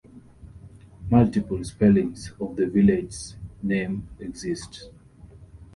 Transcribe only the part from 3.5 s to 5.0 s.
name exist.